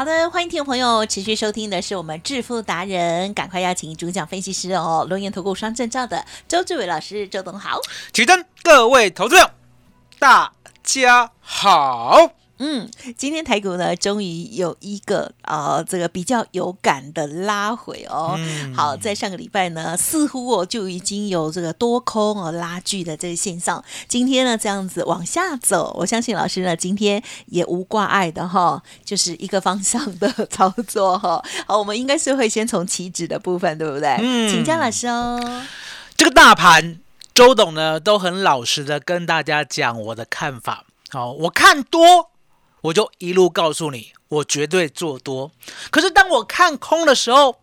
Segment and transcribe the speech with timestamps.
[0.00, 7.78] 好的，欢迎听众朋友持续收听的是我们致富达人，赶快邀请主讲分析师哦，龙岩投顾双证照的周志伟老师，周董好。
[8.10, 9.50] 起灯，各位投资者，
[10.18, 12.39] 大家好。
[12.62, 18.34] 嗯，今天台股呢，终于有一个呃，这个比较有感的拉回哦。
[18.36, 23.82] 嗯好，在上个礼拜呢，似乎哦就已经有这个多空哦拉锯的这个现象。
[24.06, 31.42] 今天呢，这样子往下走，我相信老师呢，今天也无挂碍的哈，就是一个方向的操作哈。
[31.66, 34.16] 好，我们应该是会先从起止的部分，对不对？
[34.20, 35.40] 嗯请教老师哦。
[36.14, 36.98] 这个大盘，
[37.32, 40.84] 周董呢都很老实的跟大家讲我的看法。
[41.08, 42.30] 好，我看多，
[42.82, 45.52] 我就一路告诉你，我绝对做多。
[45.90, 47.60] 可是当我看空的时候，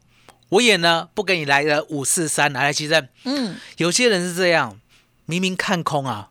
[0.50, 4.80] 我也呢不给你来个五四三来来其实嗯有些人是这样，
[5.26, 6.30] 明明看空啊，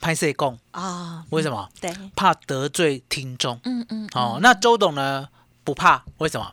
[0.00, 0.58] 拍谁供？
[0.70, 1.68] 啊，为什么？
[1.80, 3.58] 对，怕得罪听众。
[3.64, 5.28] 嗯嗯，哦，那周董呢
[5.64, 6.52] 不怕，为什么？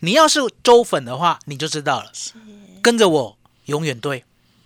[0.00, 2.10] 你要是周粉的话，你就知道了。
[2.82, 4.24] 跟着我永远对，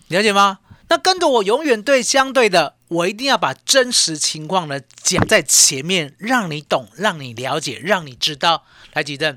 [0.08, 0.60] 了解吗？
[0.88, 8.64] 那跟着我永远对，相对的，我一定要把真实情况呢讲在前面，让你懂，让你了解，让你知道。
[8.92, 9.36] 来，吉正，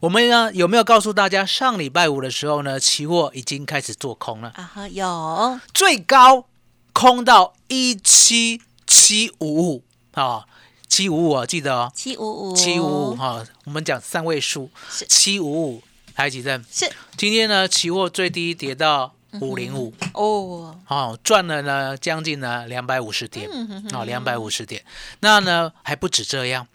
[0.00, 6.46] 我们呢有没有告诉大家，上礼拜五的时候呢，期货已经开始做空了，啊哈，有，最高
[6.92, 9.82] 空到一七七五五。
[10.12, 10.46] 啊，
[10.88, 14.70] 七五五啊，记得哦，七五五，七五五哈，我们讲三位数。
[14.88, 15.82] 是，七五五，
[16.14, 16.64] 来几阵？
[16.70, 16.90] 是。
[17.18, 24.00] 今天呢，期货最低跌到五零五，哦，哦，赚了呢将近呢两百五十点，嗯哼哼。
[24.00, 24.84] 哦，两百五十点。
[25.20, 26.66] 那呢还不止这样，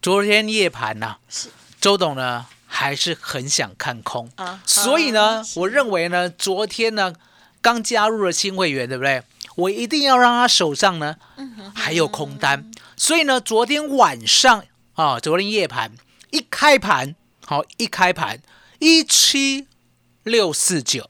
[0.00, 1.48] 昨天夜盘呐、是。
[1.80, 7.14] 周董呢还是很想看空，啊所以呢，我认为呢，昨天呢
[7.60, 9.22] 刚加入了新会员，对不对？
[9.54, 14.64] 我一定要让他手上呢嗯还有空单，所以呢，昨天晚上
[14.94, 15.92] 啊，昨天夜盘
[16.30, 17.14] 一开盘，
[17.44, 18.40] 好一开盘
[18.80, 19.66] 一七
[20.24, 21.08] 六四九，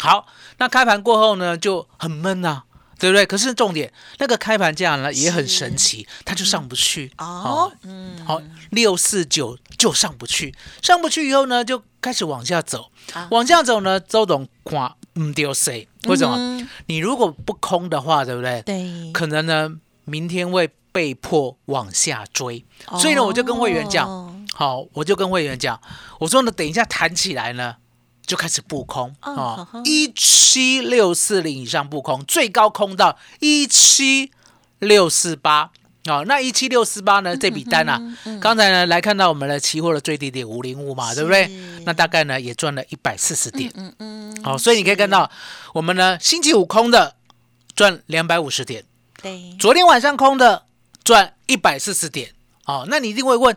[0.00, 0.26] 好，
[0.58, 2.62] 那开盘过后呢就很闷呐、
[2.98, 3.26] 对不对？
[3.26, 7.12] 可是重点，那个开盘价呢也很神奇，它就上不去。
[7.18, 8.40] 哦，嗯，好，
[8.70, 13.28] 六四九就上不去，上不去以后呢，就开始往下走，啊。
[13.30, 15.88] 往下走呢，周董看唔丢谁？
[16.04, 16.36] 为什么？
[16.38, 16.68] 嗯。
[16.86, 18.62] 你如果不空的话，对不对？
[18.62, 19.70] 对，可能呢，
[20.04, 22.64] 明天会被迫往下追，
[22.98, 24.32] 所以呢，我就跟会员讲，哦。
[24.54, 25.78] 好，我就跟会员讲，
[26.20, 27.76] 我说呢，等一下弹起来呢，
[28.26, 34.32] 就开始布空哦哦呵呵，一七六四零以上布空，最高空到一七
[34.80, 35.70] 六四八。
[36.08, 37.36] 哦，那一七六四八呢？
[37.36, 38.00] 这笔单啊，
[38.40, 41.48] 刚才呢来看到我们的期货的最低点五零五嘛，对不对？
[41.84, 43.72] 那大概呢也赚了一百四十点。
[43.74, 45.28] 嗯嗯，好、所以你可以看到，
[45.72, 47.16] 我们呢星期五空的
[47.74, 48.84] 赚两百五十点，
[49.20, 50.66] 对，昨天晚上空的
[51.02, 52.30] 赚一百四十点。
[52.66, 53.56] 哦，那你一定会问，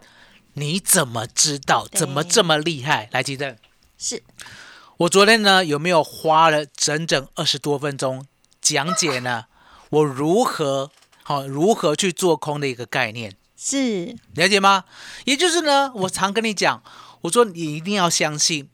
[0.54, 1.88] 你怎么知道？
[1.92, 3.10] 怎么这么厉害？
[3.12, 3.56] 来，吉正，
[4.00, 4.24] 是。
[4.98, 8.26] 我昨天呢有没有花了整整二十多分钟
[8.62, 9.46] 讲解呢？
[9.92, 10.92] 我如何
[11.24, 14.86] 好、如何去做空的一个概念，是，了解吗？
[15.26, 16.82] 也就是呢，我常跟你讲，
[17.22, 18.70] 我说你一定要相信。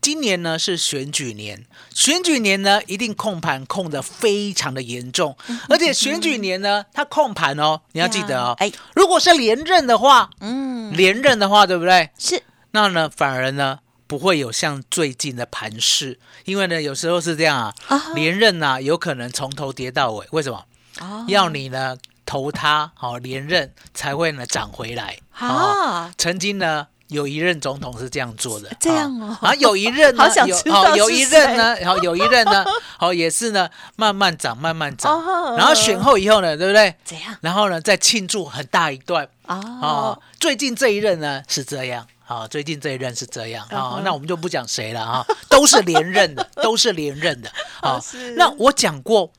[0.00, 5.36] 今年呢是选举年，选举年呢一定控盘控的非常的严重，
[5.68, 12.10] 而且选举年呢，它控盘哦，你要记得哦，哎，如果是连任的话，嗯，连任的话，对不对？
[12.18, 12.42] 是。
[12.70, 13.80] 那呢，反而呢
[14.10, 20.64] 不会有像最近的盘势，因为呢有时候是这样啊，啊连任呐、有可能从头跌到尾，为什么？
[21.00, 21.96] 哦要你呢
[22.26, 25.16] 投他，好、连任才会呢涨回来。
[25.38, 32.64] 哦啊，曾经呢有一任总统是这样做的，这样哦然后有一任呢， 有知道哦有一任呢，然后有一任呢，
[32.98, 36.92] 哦也是呢慢慢涨，慢慢涨，哦然后选后以后呢，对不对？
[37.04, 37.36] 怎样？
[37.42, 39.28] 然后呢再庆祝很大一段。
[39.46, 42.04] 哦哦，，最近这一任呢是这样，
[42.36, 47.50] 好、最近这一任是这样，啊、嗯那我们就不讲谁了啊、都是连任的，都是连任的，
[47.80, 48.00] 啊、
[48.36, 49.32] 那我讲过，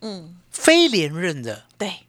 [0.00, 2.06] 嗯，非连任的对，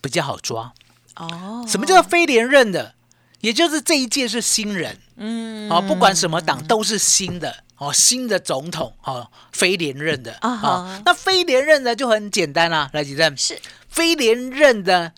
[0.00, 0.72] 比较好抓。
[1.14, 2.94] 哦，什么叫非连任的？
[3.40, 15.12] 也就是这一届是新人，嗯啊，不管什么党都是新的哦，新的总统哦，非连任的啊那非连任的就很简单啦、来，几任是非连任的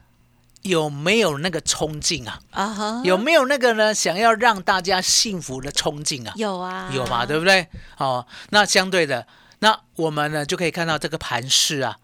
[0.63, 2.41] 有没有那个冲劲啊？
[2.51, 3.93] 啊哈，有没有那个呢？
[3.95, 6.33] 想要让大家幸福的冲劲啊？
[6.37, 7.69] 有啊，有嘛，对不对？
[7.99, 9.27] 哦，那相对的，
[9.59, 11.97] 那我们呢就可以看到这个盘势啊，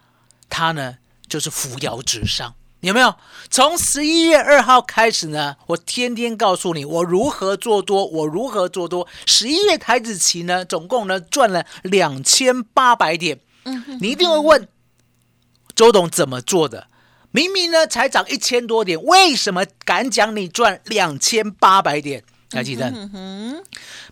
[0.51, 0.97] 它呢
[1.29, 3.15] 就是扶摇直上，有没有？
[3.49, 9.07] 从十一月二号开始呢，我天天告诉你我如何做多，我如何做多。
[9.27, 13.41] 十一月台子期呢，总共呢赚了两千八百点。
[13.65, 14.69] 嗯你一定会问，
[15.77, 16.89] 周董怎么做的？
[17.31, 22.23] 明明呢才涨一千多点，为什么敢讲你赚两千八百点？
[22.51, 22.89] 还记得？
[22.89, 23.65] 嗯哼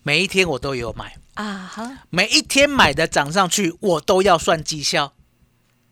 [0.03, 5.15] 每一天我都有买，啊哈，每一天买的涨上去，我都要算绩效。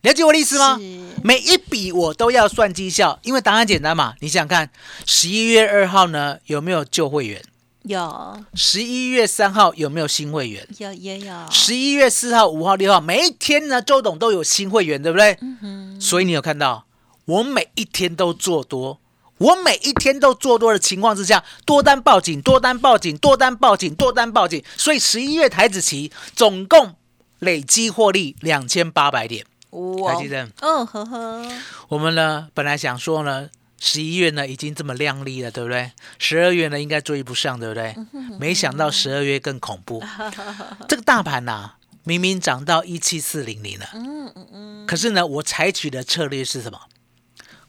[0.03, 0.79] 了解我的意思吗？
[1.23, 4.15] 每一笔我都要算绩效，因为答案简单嘛。
[4.21, 4.71] 你想想看，
[5.07, 7.43] 十一月二号呢有没有旧会员？
[7.85, 10.69] 有十一月三号有没有新会员？
[10.77, 15.39] 有也有，十一月四号、五号、六号，每一天呢，周董都有新会员，对不对？
[15.41, 16.85] 嗯所以你有看到，
[17.27, 19.01] 我每一天都做多，
[19.39, 24.63] 我每一天都做多的情况之下，多单报警，多单报警，多单报警，多单报警。
[24.77, 26.95] 所以十一月台子期总共
[27.39, 29.45] 累积获利两千八百点。
[29.71, 31.49] 哇台积电，嗯呵呵，
[31.89, 33.49] 我们呢本来想说呢，
[33.81, 35.91] 十一月呢已经这么亮丽了，对不对？
[36.19, 37.97] 十二月呢应该追不上，对不对？
[38.39, 40.01] 没想到十二月更恐怖。
[40.89, 41.73] 这个大盘呐、
[42.05, 46.79] 明明涨到一七四零零了，嗯嗯嗯，可是呢，我采取的策略是什么？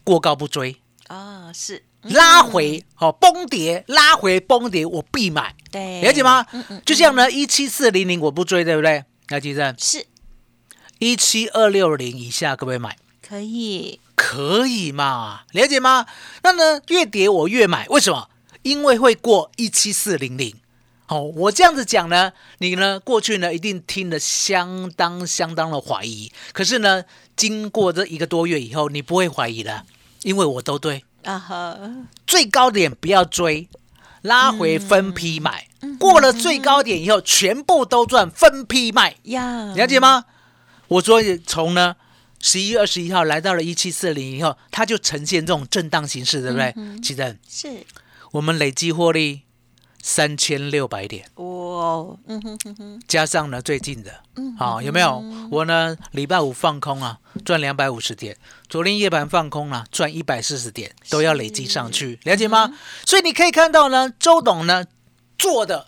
[0.06, 6.82] 过高不追，啊是拉回哦，崩跌，拉回崩跌，我必买，对，了解吗嗯嗯？
[6.86, 9.04] 就像呢，一七四零零我不追，对不对？
[9.30, 10.06] 要记得是
[11.00, 12.96] 一七二六零以下可不可以买？
[13.28, 15.42] 可以，可以嘛？
[15.52, 16.06] 了解吗？
[16.44, 18.30] 那呢，越跌我越买，为什么？
[18.62, 20.56] 因为会过一七四零零。
[21.08, 27.04] 好、我这样子讲呢，你呢过去呢一定听得相当相当的怀疑，可是呢，
[27.36, 29.86] 经过这一个多月以后，你不会怀疑了，
[30.26, 31.78] 因为我都对，啊哈，
[32.26, 33.70] 最高点不要追，
[34.24, 35.68] 拉回分批买，
[36.00, 39.18] 过了最高点以后，全部都赚，分批卖。
[39.26, 40.26] 呀，了解吗？
[40.88, 41.96] 我说从呢
[42.40, 46.74] 十一月二十一号来到了一七四零以后，它就呈现这种震荡形式，对不对？
[47.04, 47.86] 其实是。
[48.32, 49.44] 我们累计获利
[50.02, 51.46] 三千六百点，哇，
[52.26, 55.24] 嗯哼哼哼，加上呢最近的，嗯啊、有没有？
[55.52, 58.36] 我呢礼拜五放空啊，赚两百五十点；
[58.76, 62.74] 昨天夜盘放空了，赚一百四十点，都要累积上去，了解吗？
[63.06, 64.84] 所以你可以看到呢，周董呢
[65.38, 65.88] 做的、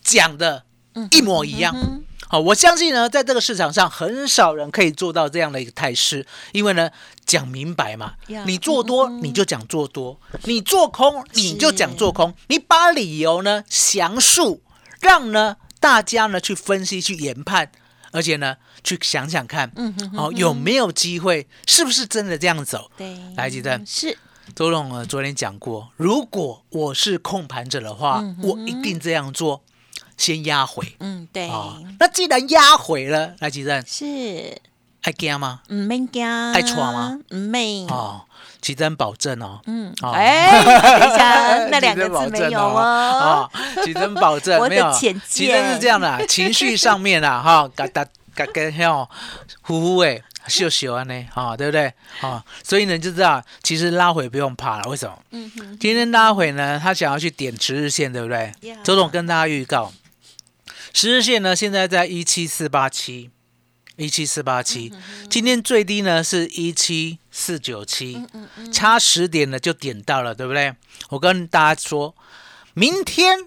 [0.00, 0.62] 讲的
[1.10, 1.74] 一模一样。
[1.76, 6.88] 嗯好，我相信呢，在这个市场上很少人可以做到这样的一个态势，因为呢，
[7.26, 14.62] 讲明白嘛呀，你做多你就讲做多，你做空你就讲做空，你把理由呢详述，
[15.00, 17.72] 让呢大家呢去分析去研判，
[18.10, 22.90] 而且呢去想想看，嗯哼哼哦有没有机会，是不是真的这样走？
[22.96, 23.80] 对，来记得。
[23.86, 24.16] 是。
[24.56, 29.62] 周董呢昨天讲过，如果我是控盘者的话，我一定这样做，
[30.16, 30.96] 先压回。
[30.98, 34.60] 嗯对，啊、那既然压回了，来吉正是。
[35.02, 35.62] 爱惊吗？
[35.68, 37.18] 唔免惊，爱闯吗？
[37.30, 38.26] 唔免，哦，
[38.60, 40.50] 奇珍保证哦，嗯，哦哎，
[41.00, 43.50] 等一下， 那两个字没有哦，哦，
[43.84, 44.92] 奇珍保证 没有。
[44.92, 45.12] 奇
[45.48, 49.08] 珍是这样的啊，情绪上面啊，哈，嘎嘎嘎嘎吼，
[49.62, 51.92] 呼呼哎，秀秀安呢，哈，对不对？
[52.20, 55.18] 啊，所以呢，就知道其实拉回不用怕了，为什么？
[55.30, 58.52] 嗯哼，今天拉回呢，他想要去点十日线，对不对？
[58.84, 59.92] 周总跟大家预告，
[60.92, 63.30] 十日线呢现在在一七四八七，
[64.00, 64.90] 一七四八七，
[65.28, 68.26] 今天最低呢是一七四九七，
[68.72, 70.74] 差十点呢就点到了，对不对？
[71.10, 72.16] 我跟大家说，
[72.72, 73.46] 明天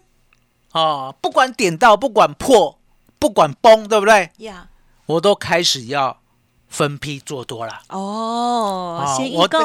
[0.74, 2.77] 哦，不管点到，不管破，
[3.17, 4.29] 不管崩，对不对？
[4.38, 4.67] 呀，
[5.07, 6.22] 我都开始要
[6.67, 7.81] 分批做多了。
[7.89, 9.60] 哦，哦我跟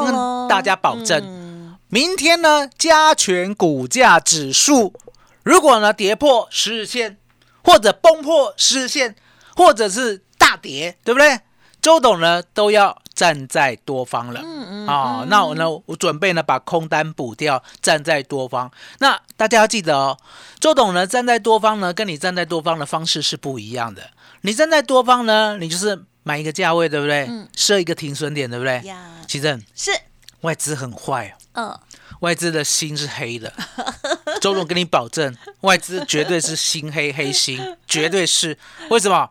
[0.49, 1.77] 大家保证嗯。
[1.91, 4.95] 明天呢，加权股价指数
[5.43, 7.19] 如果呢跌破十日线，
[7.63, 9.15] 或者崩破十日线，
[9.55, 11.39] 或者是大跌，对不对？
[11.83, 14.41] 周董呢都要站在多方了。
[14.43, 18.71] 嗯嗯啊、那我呢，我准备呢把空单补掉，站在多方。
[18.99, 20.19] 那大家要记得哦，
[20.59, 24.11] 周董呢站在多方呢，跟你站在多方的方式是不一样的。
[24.41, 27.27] 你站在多方呢，你就是买一个价位，对不对？
[27.29, 28.81] 嗯设一个停损点，对不对？
[28.85, 29.93] 呀，其正是，
[30.41, 31.71] 外资很坏哦。
[31.71, 31.79] 嗯，
[32.21, 33.53] 外资的心是黑的，
[34.41, 38.59] 周董跟你保证，外资绝对是心黑黑心，绝对是。
[38.91, 39.31] 为什么？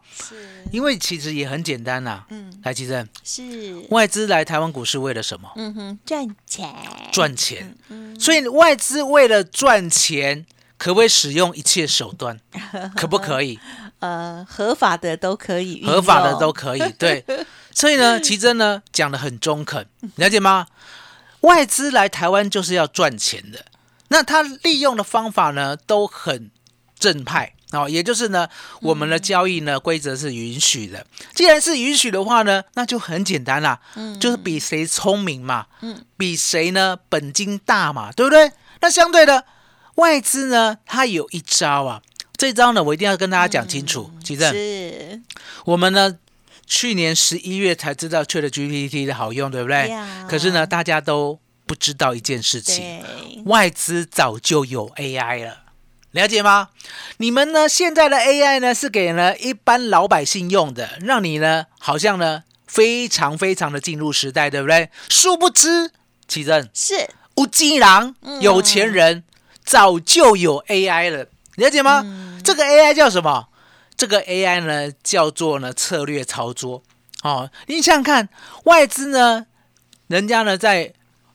[0.72, 5.50] 因为其实也很简单呐、嗯，来，奇正，是，外资来台湾股市为了什么？
[5.56, 6.74] 嗯哼，赚钱，
[7.12, 7.76] 赚钱。
[7.90, 10.46] 嗯，所以外资为了赚钱，
[10.78, 12.40] 可不可以使用一切手段？
[12.96, 13.60] 可不可以？
[14.00, 16.92] 呃，合法的都可以，合法的都，可以。
[17.00, 17.24] 对，
[17.72, 20.68] 所以呢，奇珍呢讲的很中肯，了解吗？
[21.42, 23.66] 外资来台湾就是要赚钱的，
[24.10, 26.52] 那他利用的方法呢都很
[27.00, 27.54] 正派。
[27.72, 28.48] 哦，也就是呢，
[28.82, 31.06] 我们的交易呢规则是允许的。
[31.36, 38.52] 既然是允许的话呢，那就很简单啦，嗯就是比谁聪明嘛，嗯比谁呢本金大嘛，对不对？
[38.80, 39.44] 那相对的，
[39.96, 42.02] 外资呢，它有一招啊，
[42.38, 44.50] 这招呢，我一定要跟大家讲清楚，奇正。
[44.54, 45.22] 是，
[45.66, 46.18] 我们呢，
[46.66, 53.04] 去年十一月才知道 Chat GPT 的好用，对不对呀可是呢，大家都不知道一件事情，
[53.46, 55.64] 外资早就有 AI 了。
[56.18, 56.70] 了解吗？
[57.18, 57.70] 你们呢？
[57.70, 64.90] 现在的 AI 呢是给呢一般老百姓用的，让你呢好像呢非常非常的进入时代，对不对？
[65.10, 65.92] 殊不知，
[66.28, 69.24] 奇正是，乌鸡郎嗯有钱人
[69.64, 72.02] 早就有 AI 了，了解吗？
[72.04, 73.50] 嗯这个 AI 叫什么？
[73.96, 76.82] 这个 AI 呢叫做呢策略操作。
[77.22, 78.30] 哦，你想想看，
[78.64, 79.46] 外资呢，
[80.08, 80.94] 人家呢在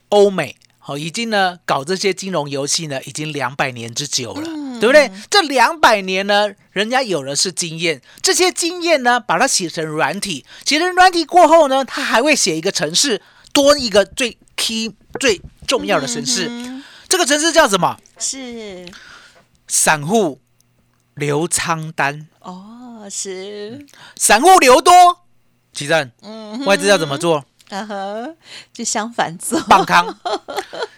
[0.08, 0.56] 欧美。
[0.84, 5.08] 哦，已经呢搞这些金融游戏呢，已经两百年之久了，嗯对不对？
[5.30, 13.22] 这两百年呢，人家有的是经验，这些经验呢，把它写成软体，写成软体过后呢，他还会写一个城市，
[13.52, 16.48] 多一个最 key 最重要的城市。
[16.50, 17.96] 嗯这个城市叫什么？
[18.18, 18.88] 是，
[19.68, 20.40] 散户
[21.14, 23.86] 留仓单，哦，是，
[24.16, 24.92] 散户留多。
[25.72, 27.44] 奇正，嗯外资要怎么做？
[27.70, 28.28] 啊哈，
[28.72, 30.14] 就相反做，放空，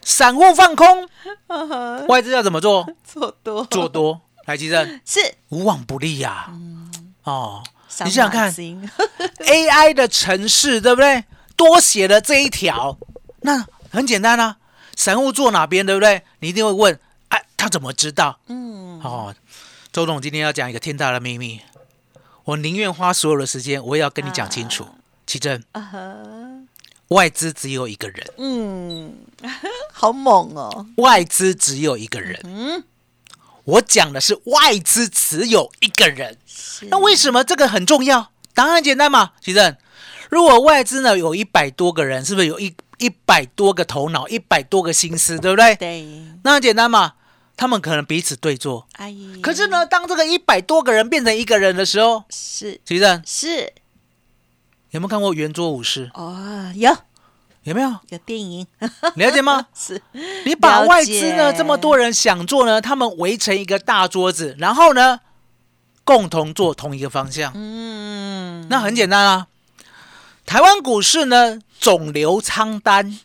[0.02, 1.04] 散户放空，
[1.46, 2.88] 啊哈外资要怎么做？
[3.04, 4.20] 做多，做多。
[4.46, 6.52] 来，奇正，是，无往不利呀、
[7.22, 7.62] 哦，
[8.04, 11.24] 你想想看，AI 的城市对不对？
[11.56, 12.98] 多写了这一条，
[13.40, 14.56] 那很简单啊。
[14.96, 16.22] 散户坐哪边，对不对？
[16.40, 18.38] 你一定会问，哎，他怎么知道？
[18.48, 19.34] 嗯，哦，
[19.92, 21.62] 周董今天要讲一个天大的秘密，
[22.44, 24.86] 我宁愿花所有的时间，我也要跟你讲清楚。
[25.26, 25.98] 奇正，啊哈，
[27.08, 29.14] 外资只有一个人，嗯，
[29.92, 32.40] 好猛哦，外资只有一个人。
[32.44, 32.82] 嗯，
[33.64, 36.38] 我讲的是外资只有一个人。
[36.88, 38.30] 那为什么这个很重要？
[38.54, 39.76] 答案很简单嘛，徐正。
[40.30, 45.76] 如果外资呢有一百多个人，是不是有一一百多个头脑，一百多个心思，对不对？
[45.76, 46.06] 对，
[46.42, 47.14] 那很简单嘛，
[47.56, 48.88] 他们可能彼此对坐。
[48.94, 53.72] 阿姨，可是呢，当这个一百多个人变成一个人的时候，是徐正是
[54.94, 56.08] 有没有看过圆桌武士？
[56.14, 56.96] 哦，有。
[57.64, 57.92] 有没有？
[58.10, 58.64] 有电影。
[59.16, 59.66] 了解吗？
[59.74, 60.00] 是。
[60.44, 61.58] 你把外资呢解。
[61.58, 65.18] 这么多人想做呢，他们围成一个大桌子，然后呢
[66.04, 69.48] 共同做同一个方向，嗯，那很简单啊。
[70.46, 73.18] 台湾股市呢总流仓单，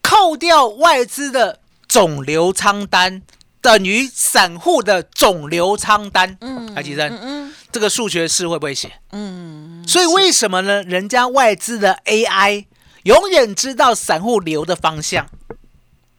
[0.00, 1.58] 扣掉外资的
[1.88, 3.22] 总流仓单，
[3.68, 6.38] 等于散户的总流仓单。
[6.40, 8.90] 嗯海吉生嗯嗯这个数学式会不会写？
[9.12, 10.82] 嗯，所以为什么呢？
[10.84, 12.64] 人家外资的 AI
[13.02, 15.28] 永远知道散户流的方向，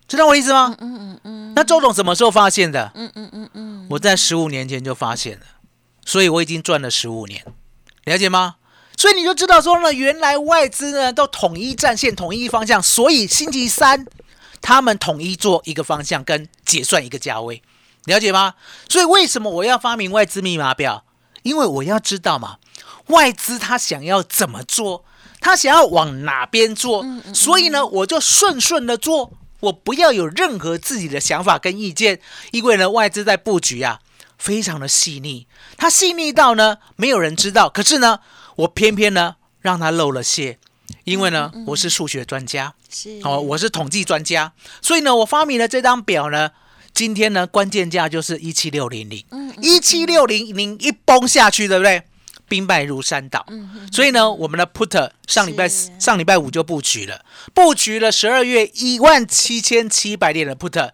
[0.08, 0.76] 知道我意思吗？
[0.80, 2.92] 嗯嗯嗯那周董什么时候发现的？
[2.94, 5.46] 嗯嗯嗯嗯，我在十五年前就发现了，
[6.06, 7.44] 所以我已经赚了十五年，
[8.04, 8.58] 了解吗？
[8.96, 14.06] 所以你就知道说呢，原来外资呢都统一战线、统一方向，所以星期三
[14.62, 17.62] 他们统一做一个方向跟结算一个价位，
[18.06, 18.56] 了解吗？
[18.88, 21.06] 所以为什么我要发明外资密码表？
[21.44, 22.58] 因为我要知道嘛，
[23.08, 25.06] 外资他想要怎么做，
[25.40, 32.20] 他想要往哪边做，所以呢，我就顺顺的做，我不要有任何自己的想法跟意见，
[32.52, 34.02] 因为呢，外资在布局啊，
[34.38, 35.48] 非常的细腻，
[35.78, 38.20] 它细腻到呢，没有人知道，可是呢，
[38.58, 40.60] 我偏偏呢让它露了馅，
[41.04, 46.52] 因为呢，我是数学专家，是哦，我是统计专家，所以呢，我发明了这张表呢。
[46.92, 49.24] 今天呢，关键价就是一七六零零，
[49.62, 52.04] 一七六零零一崩下去，对不对？
[52.50, 53.46] 兵败如山倒。
[53.94, 60.90] 所以呢，我们的 put 上礼拜是上礼拜五就布局了，布局了十二月一万七千七百点的 put，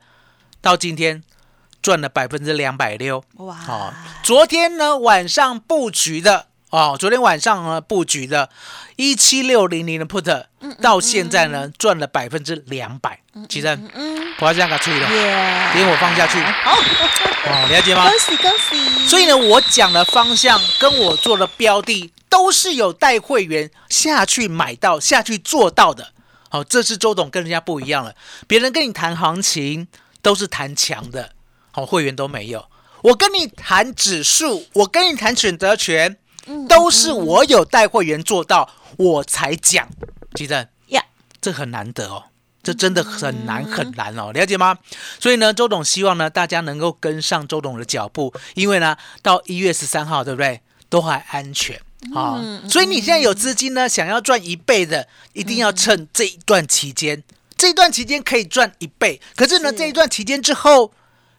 [0.61, 1.23] 到今天
[1.81, 3.23] 赚了百分之两百六。
[3.37, 8.49] 哇，哦，昨天呢晚上布局的哦，昨天晚上呢布局的
[8.95, 10.45] 一七六零零的 put，
[10.81, 13.21] 到现在呢赚了百分之两百。
[13.47, 18.19] 其实嗯，我要这样给它吹了，耶，点我放下去好，哦，了解吗恭？
[18.19, 26.13] 喜恭喜，所以呢，我讲的方向跟我做的标的都是有带会员下去买到、下去做到的。
[26.49, 28.15] 好、这是周董跟人家不一样了。
[28.47, 29.87] 别人跟你谈行情
[30.21, 31.31] 都是谈强的，
[31.71, 32.65] 好、会员都没有。
[33.03, 36.17] 我跟你谈指数，我跟你谈选择权，
[36.67, 39.87] 都是我有带会员做到，我才讲。
[40.33, 41.03] 记得呀，
[41.41, 42.25] 这很难得哦。
[42.61, 44.79] 这真的很难很难哦，了解吗？
[45.19, 50.61] 所以呢，周董希望呢，大家能够跟上周董的脚步，因为呢，到一月十三号，对不对？
[50.89, 51.79] 都还安全
[52.15, 52.41] 啊。
[52.67, 57.21] 所以你现在有资金呢，想要赚一倍的，一定要趁这一段期间，
[57.55, 59.21] 这一段期间可以赚一倍。
[59.35, 60.91] 可是呢，这一段期间之后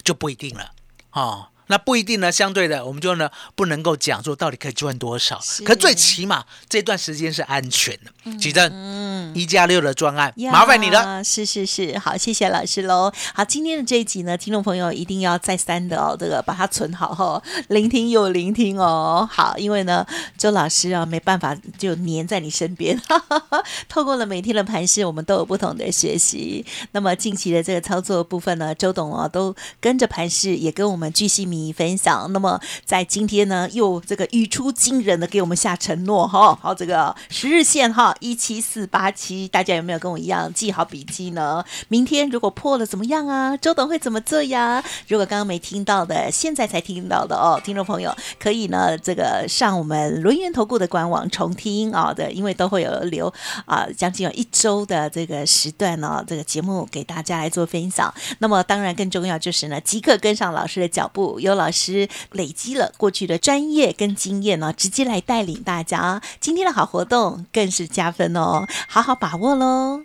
[0.04, 0.70] 就不一定了
[1.10, 1.48] 啊。
[1.68, 8.38] 那不一定呢，相对的，我们就呢不能够讲说到底可以赚多少，可最起码这段时间是安全的。
[8.38, 11.22] 举证，嗯，一加六的专案，麻烦你了。
[11.24, 13.12] 是是是，好，谢谢老师喽。
[13.34, 19.28] 好，今天的这一集呢，听众朋友一定要再三的哦，这个把它存好哈， 聆听又聆听哦。
[19.30, 20.06] 好，因为呢，
[20.36, 23.00] 周老师啊没办法就黏在你身边，
[23.88, 26.64] 透过了每天的盘势，我们都有不同的学习。
[26.92, 31.55] 那么近期的这个操作部分呢，周董啊都跟着盘势，也跟我们巨细迷。
[31.56, 41.64] 你分享，那么在今天呢，又这个语出惊人的给我们下承诺哈，好，这个十日线哈，一七四八七，大家有没有跟我一样记好笔记呢？
[41.88, 43.56] 明天如果破了怎么样啊？
[43.56, 44.84] 周董会怎么做呀？
[45.08, 53.32] 如果刚刚没听到的，现在才听到的哦，听众朋友可以呢，这个上我们轮源投顾的官网重听啊的，因为都会有留
[53.64, 58.12] 啊，将近有一周的这个时段呢，这个节目给大家来做分享。
[58.38, 61.38] 那么当然更重要就是呢，即刻跟上老师的脚步。
[61.46, 66.20] 刘老师累积了过去的专业跟经验呢，直接来带领大家。
[66.40, 70.02] 今天的好活动更是加分哦，好好把握喽！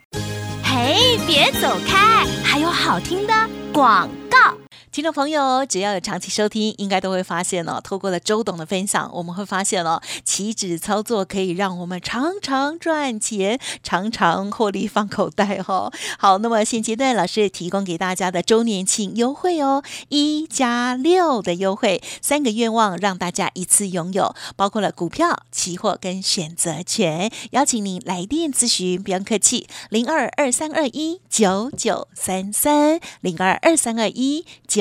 [0.63, 3.33] 嘿，别走开，还有好听的
[3.74, 4.61] 广告。
[4.91, 7.79] 听众朋友，只要有长期收听，应该都会发现哦。
[7.81, 15.89] 透过了周董的分享，我们会发现哦，期指操作可以让我们常常赚钱，常常获利放口袋哦。
[16.19, 27.31] 好，那么现阶段老师提供给大家的周年庆优惠哦，一加六的优惠，三个愿望让大家一次拥有，包括了股票、期货跟选择权。
[27.51, 34.81] 邀请您来电咨询，不用客气，零二二三二一九九三三零二二三二一九。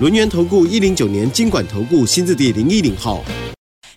[0.00, 3.22] 轮源投顾一零九年经管投顾新字第零一零号，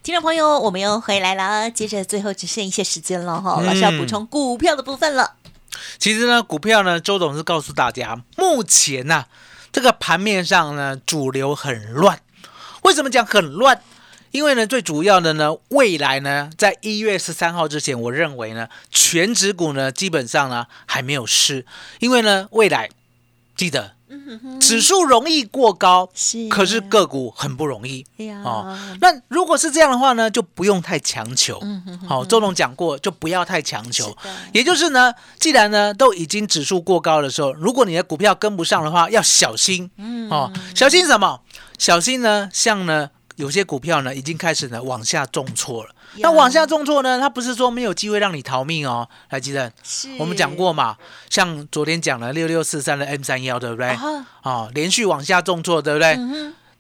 [0.04, 1.72] 听众朋友，我们又回来了。
[1.72, 5.36] 接着最后只剩一些时间了哈，老师要补充股票的部分了。
[5.98, 9.24] 其实呢，股票呢，周董是告诉大家，目前呢，
[9.72, 12.20] 这个盘面上呢，主流很乱。
[12.82, 13.82] 为什么讲很乱？
[14.32, 21.66] 因为呢，最主要的呢，未来呢，在一月十三号之前，我认为呢，全指股呢，基本上呢，还没有失。
[22.00, 22.90] 因为呢，未来
[23.56, 23.94] 记得。
[24.60, 28.06] 指数容易过高，是，可是个股很不容易。
[28.44, 31.62] 哦，那如果是这样的话呢，就不用太强求。
[32.08, 34.16] 好，周总讲过，就不要太强求。
[34.54, 39.90] 也就是呢，既然呢都已经指数过高的时候，如果你的股票跟不上的话，要小心。
[40.30, 41.42] 哦，小心什么？
[41.78, 43.10] 小心呢，像呢。
[43.36, 45.96] 有些股票呢，已经开始呢往下重挫了。
[46.18, 49.08] 那往下重挫呢，它不是说没有机会让你逃命哦。
[49.28, 49.72] 还记得
[50.20, 50.98] 我们讲过嘛？
[51.30, 53.98] 像昨天讲了六六四三的 M 三幺，对不对？
[54.44, 56.18] 哦，连续往下重挫，对不对？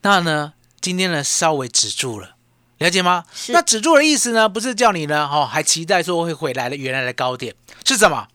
[0.01, 2.35] 那呢，今天呢稍微止住了，
[2.77, 3.23] 了解吗？
[3.49, 8.27] 那止住的意思呢，不是叫你呢，哦，还期待说会回来的原来的高点是什么？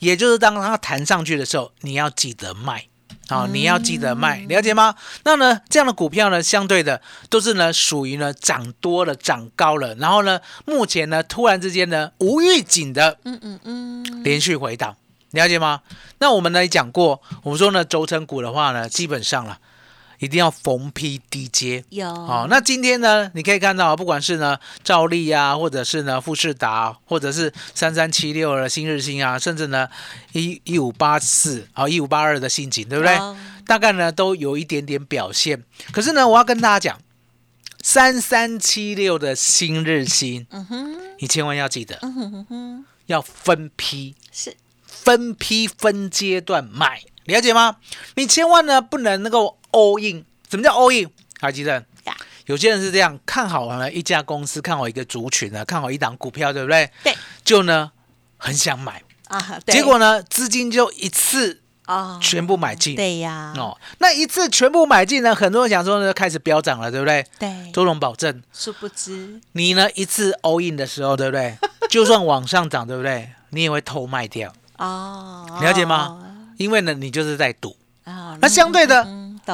[0.00, 2.88] 也就是当它弹上去的时候，你要记得卖。
[3.28, 4.94] 好，你要记得卖，了解吗？
[5.24, 14.94] 那呢，这样的股票呢，相对的都是呢，属于呢涨多了、涨高了，然后呢，目前呢，突然之间呢，无预警的，嗯嗯嗯，连续回档，
[15.30, 15.80] 了解吗？
[16.18, 19.58] 那我们呢也讲过，我们说呢，轴承股的话呢，基本上了。
[20.22, 22.46] 一定要逢批低接，有好。
[22.46, 29.88] 那今天呢，你可以看到，不管是呢兆利啊，或者是呢富士达，或者是三三七六的新日新啊，甚至呢
[30.30, 33.18] 一一五八四啊一五八二的新景，对不对？
[33.66, 35.64] 大概呢都有一点点表现。
[35.90, 37.00] 可是呢，我要跟大家讲，
[37.82, 44.56] 三三七六的新日新，嗯哼，你千万要记得，嗯哼哼，要分批，是
[44.86, 47.78] 分批分阶段买，了解吗？
[48.14, 49.58] 你千万呢不能能够。
[49.72, 51.10] All in，什么叫 all in？
[51.40, 51.84] 还记得？
[52.46, 56.90] 有些人是这样看好了一家公司，看好一个族群呢，看好一档股票，对不对？
[57.04, 57.16] 对。
[57.44, 57.92] 就呢，
[58.36, 59.60] 很想买啊。
[59.68, 62.96] 结果呢，资金就一次啊，全部买进。
[62.96, 63.54] 对呀。
[63.56, 67.24] 哦，那一次全部买进呢，很多人想说呢，开始飙涨了，对不对？
[67.38, 67.70] 对。
[67.72, 68.42] 周龙保证。
[68.52, 71.56] 殊不知，你呢一次 all in 的时候，对不对？
[71.88, 73.30] 就算往上涨，对不对？
[73.50, 76.18] 你也会偷卖掉，哦，了解吗？
[76.56, 77.76] 因为呢，你就是在赌。
[78.04, 79.04] 啊，那相对的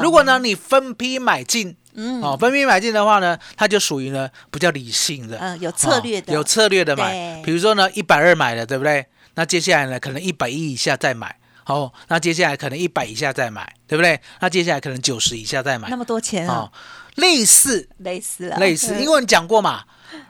[0.03, 7.43] 如果呢你分批买进，嗯哦，分批买进的话呢，它就属于呢比较理性的，嗯有策略的哦有策略的买。
[7.45, 9.07] 比如说呢，一百二买了，对不对？
[9.35, 11.37] 那接下来呢，可能一百一以下再买。
[11.67, 14.19] 哦，那接下来可能一百以下再买，对不对？
[14.41, 15.99] 那接下来可能九十以下再买那。
[15.99, 16.73] 么多钱啊哦，，
[17.17, 19.85] 类似类似了，类似，嗯因为你讲过嘛，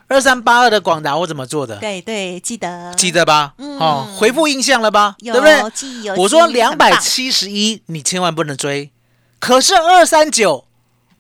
[0.09, 1.77] 二三八二的广达我怎么做的？
[1.77, 3.55] 对对，记得记得吧？
[3.59, 5.15] 嗯哦，回复印象了吧？
[5.21, 6.17] 有对不对？
[6.17, 8.91] 我说两百七十一，你千万不能追。
[9.39, 10.67] 可是二三九，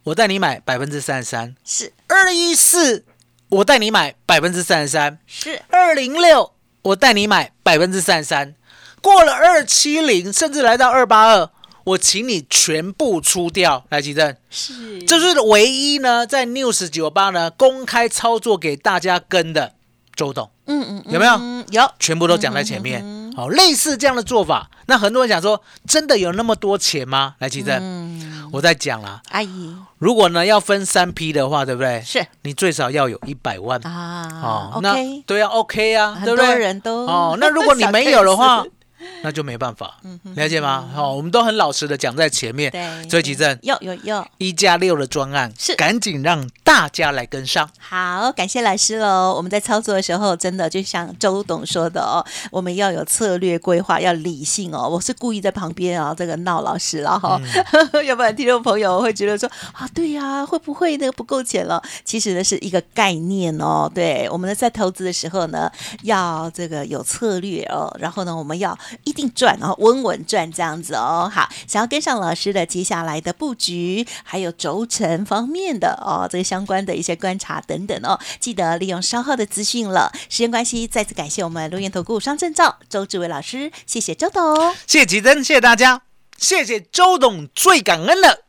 [0.04, 3.04] 我带你买百分之三十三；是二一四，
[3.48, 6.52] 我带你买百分之三十三；是二零六，
[6.82, 8.54] 我带你买百分之三十三。
[9.00, 11.48] 过了二七零，甚至来到二八二，
[11.84, 13.84] 我请你全部出掉。
[13.90, 19.74] 来，吉正，是，这是唯一呢，在 News 九八呢公开操作给大家跟的
[20.16, 20.50] 周董。
[20.66, 23.00] 嗯嗯嗯有没有嗯有全部都讲在前面。
[23.04, 27.36] 嗯好、类似这样的做法，那很多人讲说，真的有那么多钱吗？
[27.38, 32.02] 来，奇珍，嗯，我在讲啦，阿姨如果呢要分三批的话，对不对？
[32.04, 33.80] 是你最少要有一百万。
[33.86, 34.28] 啊
[34.74, 36.36] 哦，那对啊，OK 啊，很多？
[36.36, 38.64] 人都哦，那如果你没有的话
[39.22, 39.98] 那就没办法，
[40.34, 40.90] 了解吗？
[40.96, 44.26] 哦，我们都很老实的讲在前面，对，所以奇正有有有。
[44.38, 47.68] 一加六的专案是赶紧让大家来跟上。
[47.78, 49.34] 好，感谢老师喽。
[49.36, 54.88] 我们在操作的时候，真的就像周董说的哦，我们要有策略规划，要理性哦。
[54.88, 57.40] 我是故意在旁边啊，这个闹老师了哈，
[58.06, 61.82] 要不然听众朋友会觉得说啊，对呀、会不会那个不够钱了？
[62.04, 63.90] 其实呢是一个概念哦。
[63.92, 65.70] 对，我们呢在投资的时候呢，
[66.02, 71.30] 要这个有策略哦，然后呢我们要一定赚哦，稳稳赚这样子哦。
[71.32, 80.12] 好，想要跟上老师的接下来的布局，还有轴承方面的哦，这个相关的一些观察等等哦，记得利用稍后的资讯了。
[80.28, 84.74] 时间关系，再次感谢我们留言投顾双证照周志伟老师，谢谢周董。
[84.86, 86.02] 谢谢吉珍，谢谢大家，
[86.38, 88.44] 谢谢周董，最感恩的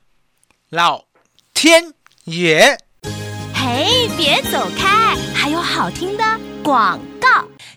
[0.69, 1.06] 老
[1.54, 1.93] 天
[2.25, 2.78] 爷。
[3.54, 6.23] 嘿，别走开，还有好听的
[6.63, 7.18] 广告。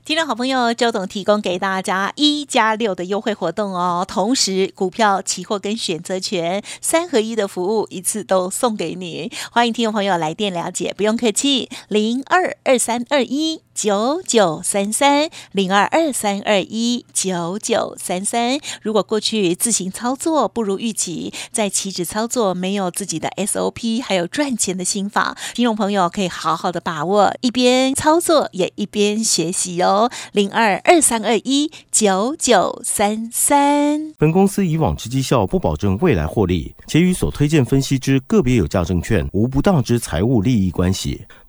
[0.05, 9.31] 听众好朋友，周董提供给大家一加六的优惠活动哦，同时股票、期货跟选择权三合一的服务一次都送给你。
[9.53, 13.63] 欢迎听众朋友来电了解，不用客气，零二二三二一。
[13.75, 18.59] 九九三三零二二三二一九九三三。
[18.83, 29.92] 如果过去自行操作不如预期，在期指操作没有自己的 SOP，还有赚钱的心法，听众朋友可以好好的把握，一边操作也一边学习哦。
[30.33, 34.13] 零二二三二一九九三三。
[34.19, 41.21] 本公司以往之绩效不保证未来获利，且与所推荐分析之个别有价证券无不当之财务利益关系。